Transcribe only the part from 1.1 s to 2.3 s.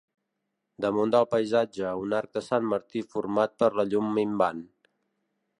del paisatge, un